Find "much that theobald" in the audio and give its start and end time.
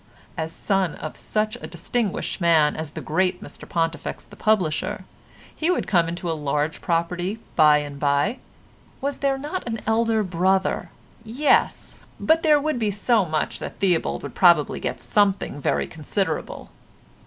13.25-14.23